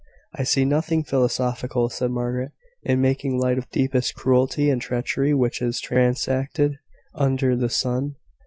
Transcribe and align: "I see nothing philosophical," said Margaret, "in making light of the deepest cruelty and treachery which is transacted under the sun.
"I 0.33 0.41
see 0.41 0.65
nothing 0.65 1.03
philosophical," 1.03 1.87
said 1.89 2.09
Margaret, 2.09 2.53
"in 2.81 3.01
making 3.01 3.37
light 3.39 3.59
of 3.59 3.65
the 3.69 3.81
deepest 3.83 4.15
cruelty 4.15 4.71
and 4.71 4.81
treachery 4.81 5.35
which 5.35 5.61
is 5.61 5.79
transacted 5.79 6.79
under 7.13 7.55
the 7.55 7.69
sun. 7.69 8.15